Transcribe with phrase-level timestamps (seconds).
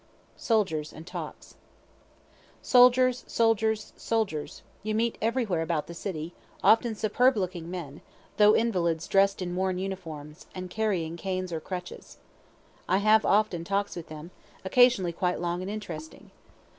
[0.35, 1.57] SOLDIERS AND TALKS
[2.63, 8.01] Soldiers, soldiers, soldiers, you meet everywhere about the city, often superb looking men,
[8.37, 12.17] though invalids dress'd in worn uniforms, and carrying canes or crutches.
[12.89, 14.31] I often have talks with them,
[14.65, 16.31] occasionally quite long and interesting.